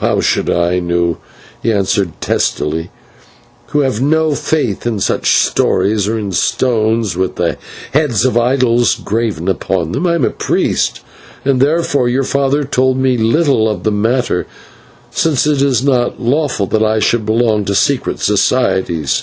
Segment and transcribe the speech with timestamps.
[0.00, 1.16] "How should I know,"
[1.62, 2.90] he answered testily,
[3.68, 7.56] "who have no faith in such stories, or in stones with the
[7.94, 10.06] heads of idols graven upon them?
[10.06, 11.00] I am a priest,
[11.46, 14.46] and therefore your father told me little of the matter,
[15.10, 19.22] since it is not lawful that I should belong to secret societies.